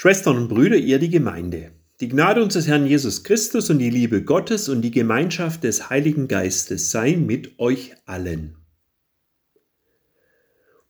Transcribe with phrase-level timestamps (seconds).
[0.00, 1.72] Schwestern und Brüder, ihr die Gemeinde.
[2.00, 6.26] Die Gnade unseres Herrn Jesus Christus und die Liebe Gottes und die Gemeinschaft des Heiligen
[6.26, 8.56] Geistes sei mit euch allen.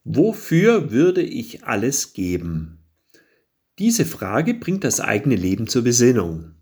[0.05, 2.85] Wofür würde ich alles geben?
[3.81, 6.55] Diese Frage bringt das eigene Leben zur Besinnung.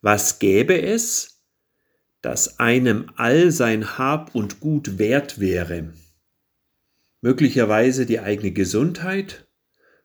[0.00, 1.40] Was gäbe es,
[2.20, 5.92] das einem all sein Hab und Gut wert wäre?
[7.20, 9.43] Möglicherweise die eigene Gesundheit,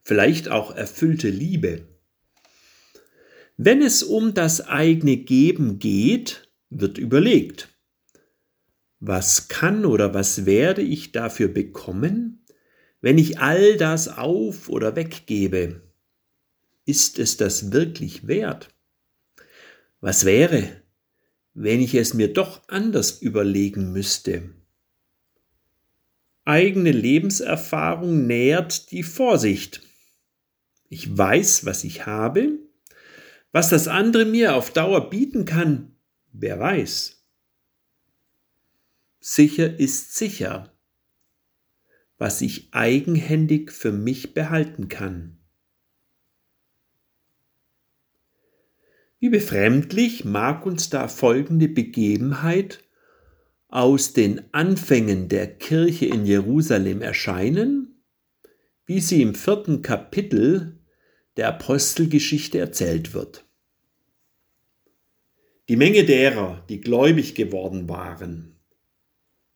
[0.10, 1.88] vielleicht auch erfüllte Liebe.
[3.58, 7.70] Wenn es um das eigene Geben geht, wird überlegt,
[9.00, 12.44] was kann oder was werde ich dafür bekommen,
[13.02, 15.84] wenn ich all das auf oder weggebe?
[16.86, 18.70] Ist es das wirklich wert?
[20.02, 20.82] Was wäre,
[21.54, 24.56] wenn ich es mir doch anders überlegen müsste?
[26.46, 29.84] Eigene Lebenserfahrung nährt die Vorsicht.
[30.90, 32.60] Ich weiß, was ich habe.
[33.52, 35.96] Was das andere mir auf Dauer bieten kann,
[36.32, 37.24] wer weiß.
[39.20, 40.72] Sicher ist sicher,
[42.18, 45.40] was ich eigenhändig für mich behalten kann.
[49.20, 52.84] Wie befremdlich mag uns da folgende Begebenheit
[53.68, 58.02] aus den Anfängen der Kirche in Jerusalem erscheinen,
[58.86, 60.79] wie sie im vierten Kapitel
[61.40, 63.46] der Apostelgeschichte erzählt wird.
[65.70, 68.60] Die Menge derer, die gläubig geworden waren,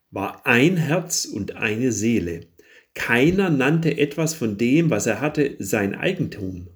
[0.09, 2.47] war ein Herz und eine Seele.
[2.93, 6.69] Keiner nannte etwas von dem, was er hatte, sein Eigentum,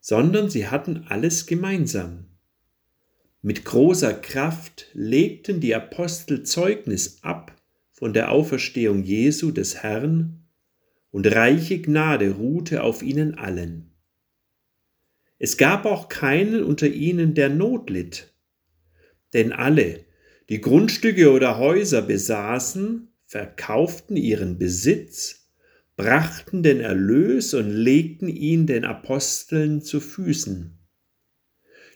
[0.00, 2.24] sondern sie hatten alles gemeinsam.
[3.42, 7.54] Mit großer Kraft legten die Apostel Zeugnis ab
[7.92, 10.42] von der Auferstehung Jesu des Herrn,
[11.10, 13.95] und reiche Gnade ruhte auf ihnen allen.
[15.38, 18.32] Es gab auch keinen unter ihnen, der Not litt,
[19.32, 20.04] denn alle,
[20.48, 25.50] die Grundstücke oder Häuser besaßen, verkauften ihren Besitz,
[25.96, 30.78] brachten den Erlös und legten ihn den Aposteln zu Füßen.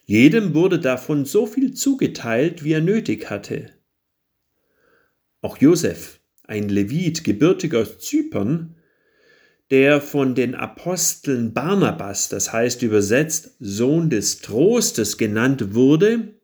[0.04, 3.70] Jedem wurde davon so viel zugeteilt, wie er nötig hatte.
[5.40, 8.74] Auch Josef, ein Levit, gebürtig aus Zypern,
[9.70, 16.34] der von den Aposteln Barnabas, das heißt übersetzt Sohn des Trostes genannt wurde,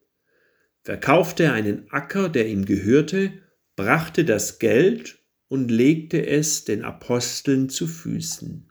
[0.83, 3.33] verkaufte einen Acker, der ihm gehörte,
[3.75, 8.71] brachte das Geld und legte es den Aposteln zu Füßen.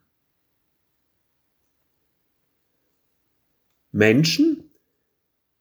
[3.91, 4.71] Menschen,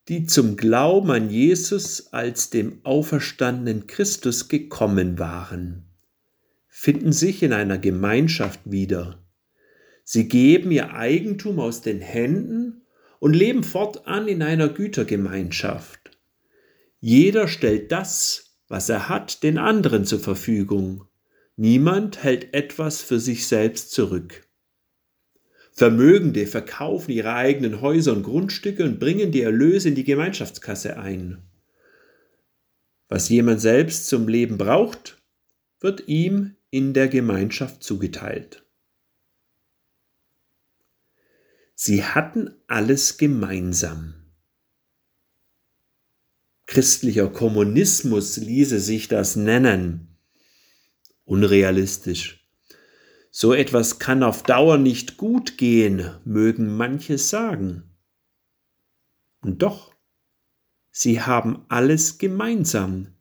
[0.09, 5.94] die zum Glauben an Jesus als dem auferstandenen Christus gekommen waren
[6.77, 9.25] finden sich in einer Gemeinschaft wieder.
[10.03, 12.83] Sie geben ihr Eigentum aus den Händen
[13.21, 16.11] und leben fortan in einer Gütergemeinschaft.
[16.99, 21.07] Jeder stellt das, was er hat, den anderen zur Verfügung.
[21.57, 24.47] Niemand hält etwas für sich selbst zurück.
[25.73, 31.39] Vermögende verkaufen ihre eigenen Häuser und Grundstücke und bringen die Erlöse in die Gemeinschaftskasse ein.
[33.09, 35.23] Was jemand selbst zum Leben braucht,
[35.81, 38.67] wird ihm in der Gemeinschaft zugeteilt.
[41.77, 44.15] Sie hatten alles gemeinsam.
[46.67, 50.17] Christlicher Kommunismus ließe sich das nennen.
[51.25, 52.45] Unrealistisch.
[53.31, 57.85] So etwas kann auf Dauer nicht gut gehen, mögen manche sagen.
[59.43, 59.95] Und doch,
[60.91, 63.15] sie haben alles gemeinsam,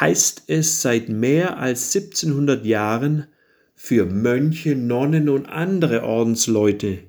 [0.00, 3.28] heißt es seit mehr als 1700 Jahren
[3.74, 7.04] für Mönche, Nonnen und andere Ordensleute.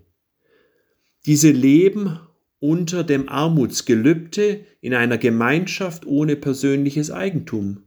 [1.25, 2.19] Diese leben
[2.59, 7.83] unter dem Armutsgelübde in einer Gemeinschaft ohne persönliches Eigentum.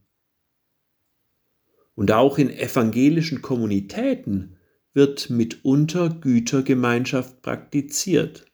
[1.94, 4.56] Und auch in evangelischen Kommunitäten
[4.94, 8.47] wird mitunter Gütergemeinschaft praktiziert.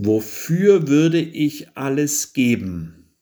[0.00, 3.16] Wofür würde ich alles geben?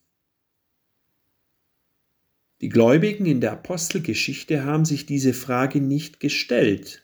[2.61, 7.03] Die Gläubigen in der Apostelgeschichte haben sich diese Frage nicht gestellt.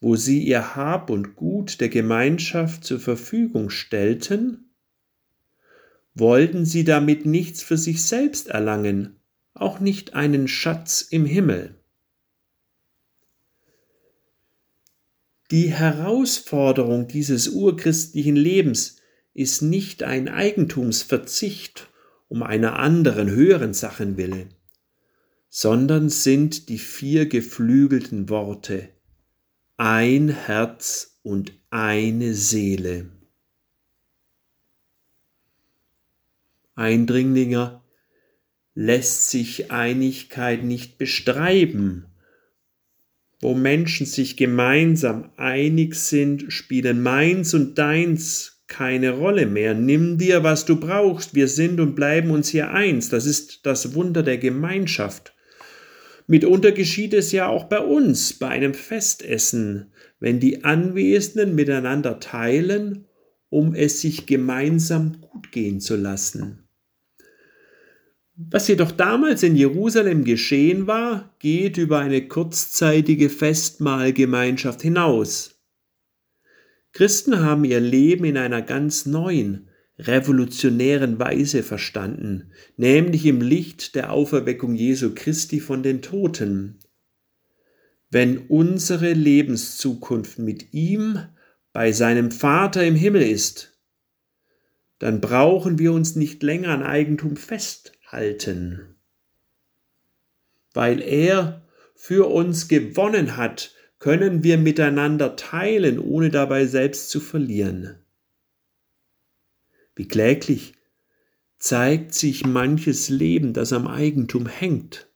[0.00, 4.74] Wo sie ihr Hab und Gut der Gemeinschaft zur Verfügung stellten,
[6.12, 9.20] wollten sie damit nichts für sich selbst erlangen,
[9.54, 11.77] auch nicht einen Schatz im Himmel.
[15.50, 18.96] Die Herausforderung dieses urchristlichen Lebens
[19.34, 21.88] ist nicht ein Eigentumsverzicht
[22.28, 24.54] um einer anderen höheren Sachen willen,
[25.48, 28.90] sondern sind die vier geflügelten Worte
[29.78, 33.10] ein Herz und eine Seele.
[36.74, 37.84] Eindringlinger
[38.74, 42.06] lässt sich Einigkeit nicht bestreiben.
[43.40, 49.74] Wo Menschen sich gemeinsam einig sind, spielen meins und deins keine Rolle mehr.
[49.74, 51.34] Nimm dir, was du brauchst.
[51.34, 53.08] Wir sind und bleiben uns hier eins.
[53.08, 55.34] Das ist das Wunder der Gemeinschaft.
[56.26, 63.06] Mitunter geschieht es ja auch bei uns, bei einem Festessen, wenn die Anwesenden miteinander teilen,
[63.48, 66.67] um es sich gemeinsam gut gehen zu lassen.
[68.40, 75.60] Was jedoch damals in Jerusalem geschehen war, geht über eine kurzzeitige Festmahlgemeinschaft hinaus.
[76.92, 84.12] Christen haben ihr Leben in einer ganz neuen, revolutionären Weise verstanden, nämlich im Licht der
[84.12, 86.78] Auferweckung Jesu Christi von den Toten.
[88.08, 91.18] Wenn unsere Lebenszukunft mit ihm
[91.72, 93.76] bei seinem Vater im Himmel ist,
[95.00, 97.36] dann brauchen wir uns nicht länger an Eigentum
[98.08, 98.96] festhalten,
[100.72, 101.62] weil er
[101.94, 107.98] für uns gewonnen hat, können wir miteinander teilen, ohne dabei selbst zu verlieren.
[109.94, 110.74] Wie kläglich
[111.58, 115.08] zeigt sich manches Leben, das am Eigentum hängt.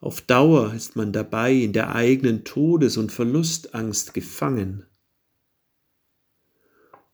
[0.00, 4.86] Auf Dauer ist man dabei in der eigenen Todes- und Verlustangst gefangen.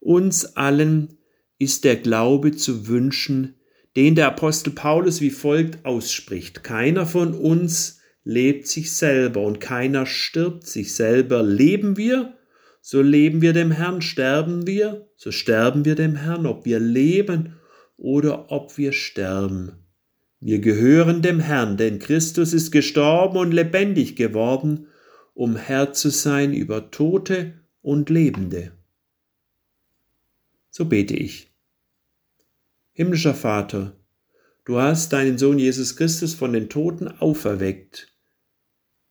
[0.00, 1.19] Uns allen
[1.59, 3.56] ist der Glaube zu wünschen,
[3.97, 6.63] den der Apostel Paulus wie folgt ausspricht.
[6.63, 11.43] Keiner von uns lebt sich selber und keiner stirbt sich selber.
[11.43, 12.35] Leben wir,
[12.83, 17.57] so leben wir dem Herrn, sterben wir, so sterben wir dem Herrn, ob wir leben
[17.97, 19.73] oder ob wir sterben.
[20.41, 24.89] Wir gehören dem Herrn, denn Christus ist gestorben und lebendig geworden,
[25.33, 28.73] um Herr zu sein über Tote und Lebende.
[30.71, 31.46] So bete ich.
[32.97, 33.95] Himmlischer Vater,
[34.65, 38.17] du hast deinen Sohn Jesus Christus von den Toten auferweckt.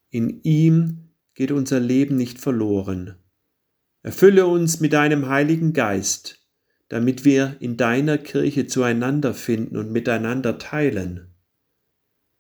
[0.10, 3.18] In ihm geht unser Leben nicht verloren.
[4.02, 6.48] Erfülle uns mit deinem Heiligen Geist,
[6.88, 11.36] damit wir in deiner Kirche zueinander finden und miteinander teilen.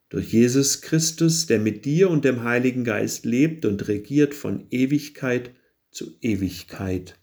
[0.10, 5.54] Durch Jesus Christus, der mit dir und dem Heiligen Geist lebt und regiert von Ewigkeit
[5.92, 7.20] zu Ewigkeit.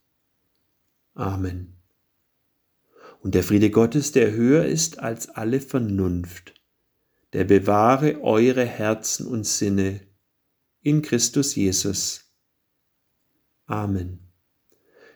[1.14, 1.81] Amen.
[3.22, 6.54] Und der Friede Gottes, der höher ist als alle Vernunft,
[7.32, 10.00] der bewahre eure Herzen und Sinne
[10.80, 12.34] in Christus Jesus.
[13.66, 14.32] Amen.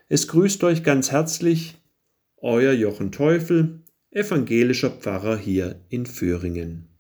[0.09, 1.83] Es grüßt euch ganz herzlich
[2.37, 3.83] euer Jochen Teufel,
[4.13, 6.96] evangelischer Pfarrer hier in Föhringen.